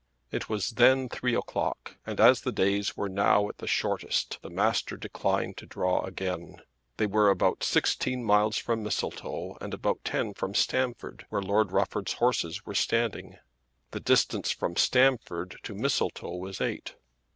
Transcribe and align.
It 0.31 0.49
was 0.49 0.71
then 0.71 1.09
three 1.09 1.35
o'clock; 1.35 1.97
and 2.07 2.19
as 2.19 2.41
the 2.41 2.51
days 2.51 2.97
were 2.97 3.07
now 3.07 3.47
at 3.49 3.59
the 3.59 3.67
shortest 3.67 4.39
the 4.41 4.49
master 4.49 4.97
declined 4.97 5.57
to 5.57 5.67
draw 5.67 6.01
again. 6.03 6.59
They 6.97 7.05
were 7.05 7.25
then 7.27 7.33
about 7.33 7.63
sixteen 7.63 8.23
miles 8.23 8.57
from 8.57 8.81
Mistletoe, 8.81 9.59
and 9.61 9.75
about 9.75 10.03
ten 10.03 10.33
from 10.33 10.55
Stamford 10.55 11.27
where 11.29 11.43
Lord 11.43 11.71
Rufford's 11.71 12.13
horses 12.13 12.65
were 12.65 12.73
standing. 12.73 13.37
The 13.91 13.99
distance 13.99 14.49
from 14.49 14.75
Stamford 14.75 15.59
to 15.61 15.75
Mistletoe 15.75 16.35
was 16.35 16.61
eight. 16.61 16.95